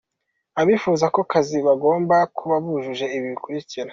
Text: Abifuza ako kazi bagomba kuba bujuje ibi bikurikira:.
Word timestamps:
Abifuza 0.61 1.03
ako 1.09 1.21
kazi 1.31 1.57
bagomba 1.67 2.15
kuba 2.37 2.55
bujuje 2.63 3.05
ibi 3.15 3.27
bikurikira:. 3.33 3.89